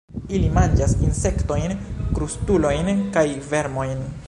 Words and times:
Ili 0.37 0.47
manĝas 0.53 0.95
insektojn, 1.07 1.75
krustulojn 2.17 2.91
kaj 3.19 3.27
vermojn. 3.53 4.03